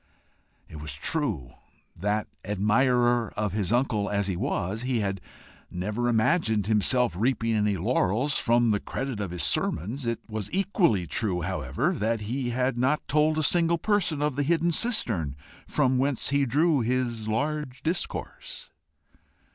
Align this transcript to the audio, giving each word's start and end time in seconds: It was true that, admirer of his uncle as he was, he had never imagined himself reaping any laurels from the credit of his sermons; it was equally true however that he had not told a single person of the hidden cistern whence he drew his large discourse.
It 0.67 0.81
was 0.81 0.95
true 0.95 1.53
that, 1.95 2.25
admirer 2.43 3.31
of 3.37 3.51
his 3.53 3.71
uncle 3.71 4.09
as 4.09 4.25
he 4.25 4.35
was, 4.35 4.81
he 4.81 5.01
had 5.01 5.21
never 5.69 6.07
imagined 6.07 6.65
himself 6.65 7.15
reaping 7.15 7.53
any 7.53 7.77
laurels 7.77 8.33
from 8.35 8.71
the 8.71 8.79
credit 8.79 9.19
of 9.19 9.29
his 9.29 9.43
sermons; 9.43 10.07
it 10.07 10.19
was 10.27 10.49
equally 10.51 11.05
true 11.05 11.41
however 11.43 11.93
that 11.93 12.21
he 12.21 12.49
had 12.49 12.79
not 12.79 13.07
told 13.07 13.37
a 13.37 13.43
single 13.43 13.77
person 13.77 14.23
of 14.23 14.37
the 14.37 14.41
hidden 14.41 14.71
cistern 14.71 15.35
whence 15.77 16.29
he 16.29 16.47
drew 16.47 16.79
his 16.79 17.27
large 17.27 17.83
discourse. 17.83 18.71